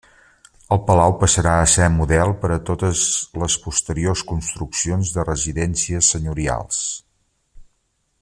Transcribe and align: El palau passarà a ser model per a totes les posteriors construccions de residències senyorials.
El 0.75 0.79
palau 0.85 1.11
passarà 1.23 1.51
a 1.57 1.67
ser 1.73 1.89
model 1.97 2.31
per 2.45 2.49
a 2.55 2.57
totes 2.69 3.03
les 3.43 3.57
posteriors 3.67 4.25
construccions 4.31 5.13
de 5.19 5.29
residències 5.29 6.11
senyorials. 6.17 6.83